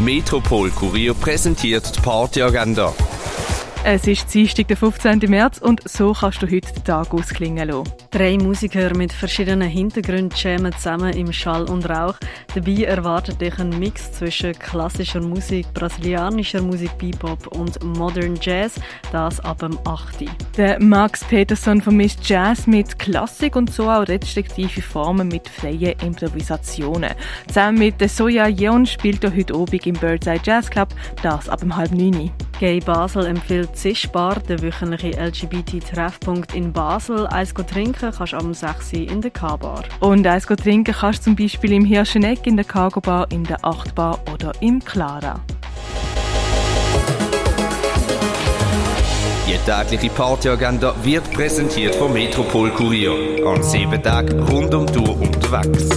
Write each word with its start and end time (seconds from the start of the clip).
Metropol 0.00 0.70
Kurier 0.70 1.12
präsentiert 1.12 1.94
die 1.94 2.00
Partyagenda. 2.00 2.94
Es 3.82 4.06
ist 4.06 4.32
Dienstag, 4.34 4.68
der 4.68 4.76
15. 4.76 5.20
März 5.20 5.56
und 5.56 5.88
so 5.88 6.12
kannst 6.12 6.42
du 6.42 6.46
heute 6.46 6.70
den 6.70 6.84
Tag 6.84 7.14
ausklingen 7.14 7.66
lassen. 7.66 7.90
Drei 8.10 8.36
Musiker 8.36 8.94
mit 8.94 9.10
verschiedenen 9.10 9.70
Hintergründen 9.70 10.36
schämen 10.36 10.72
zusammen 10.74 11.14
im 11.14 11.32
Schall 11.32 11.64
und 11.64 11.88
Rauch. 11.88 12.14
Dabei 12.54 12.84
erwartet 12.84 13.40
dich 13.40 13.58
ein 13.58 13.70
Mix 13.78 14.12
zwischen 14.12 14.52
klassischer 14.52 15.22
Musik, 15.22 15.72
brasilianischer 15.72 16.60
Musik, 16.60 16.90
Bebop 16.98 17.46
und 17.56 17.82
Modern 17.82 18.38
Jazz, 18.38 18.74
das 19.12 19.40
ab 19.40 19.60
dem 19.60 19.78
8. 19.86 20.26
Der 20.58 20.78
Max 20.78 21.24
Peterson 21.24 21.80
vermisst 21.80 22.28
Jazz 22.28 22.66
mit 22.66 22.98
Klassik 22.98 23.56
und 23.56 23.72
so 23.72 23.88
auch 23.88 24.06
restriktive 24.06 24.82
Formen 24.82 25.28
mit 25.28 25.48
freien 25.48 25.98
Improvisationen. 26.04 27.14
Zusammen 27.48 27.78
mit 27.78 27.98
der 27.98 28.10
Soja 28.10 28.46
Yeon 28.46 28.84
spielt 28.84 29.24
er 29.24 29.34
heute 29.34 29.54
Abend 29.54 29.86
im 29.86 29.94
Birdside 29.94 30.42
Jazz 30.44 30.68
Club, 30.68 30.90
das 31.22 31.48
ab 31.48 31.60
dem 31.60 31.74
halb 31.74 31.92
neun. 31.92 32.30
Gay 32.60 32.78
Basel 32.78 33.24
empfiehlt 33.24 33.74
Zischbar, 33.74 34.38
der 34.46 34.60
wöchentliche 34.60 35.18
LGBT-Treffpunkt 35.18 36.54
in 36.54 36.74
Basel. 36.74 37.26
Eis 37.30 37.54
trinken 37.54 38.12
kannst 38.14 38.34
du 38.34 38.36
am 38.36 38.52
6 38.52 38.92
in 38.92 39.22
der 39.22 39.30
K-Bar. 39.30 39.82
Und 40.00 40.26
eins 40.26 40.44
trinken 40.44 40.92
kannst 40.92 41.20
du 41.20 41.24
zum 41.24 41.36
Beispiel 41.36 41.72
im 41.72 41.86
Hirscheneck, 41.86 42.46
in 42.46 42.56
der 42.56 42.66
Cargo 42.66 43.00
Bar, 43.00 43.28
in 43.32 43.44
der 43.44 43.64
8 43.64 43.94
Bar 43.94 44.18
oder 44.30 44.52
im 44.60 44.78
Clara. 44.84 45.40
Die 49.48 49.56
tägliche 49.64 50.10
Partyagenda 50.10 50.94
wird 51.02 51.30
präsentiert 51.32 51.94
vom 51.94 52.12
Metropol 52.12 52.68
Kurier. 52.72 53.14
An 53.46 53.62
sieben 53.62 54.02
Tagen 54.02 54.38
rund 54.38 54.74
um 54.74 54.84
die 54.84 54.92
Tour 54.92 55.18
unterwegs. 55.18 55.88